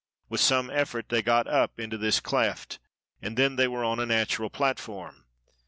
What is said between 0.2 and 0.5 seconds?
With